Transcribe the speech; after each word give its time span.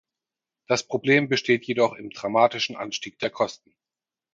Das 0.65 0.81
Problem 0.81 1.29
besteht 1.29 1.63
jedoch 1.65 1.93
im 1.93 2.09
dramatischen 2.09 2.75
Anstieg 2.75 3.19
der 3.19 3.29
Kosten. 3.29 3.75